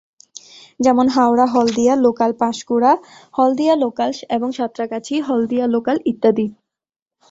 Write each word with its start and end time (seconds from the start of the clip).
যেমন- 0.79 1.11
Howrah Haldia 1.15 1.93
local, 1.97 2.31
Panskura Haldia 2.33 3.75
local 3.75 4.11
এবং 4.35 4.49
Santragachi-Haldia 4.51 5.65
local 5.67 5.97
ইত্যাদি। 6.05 6.45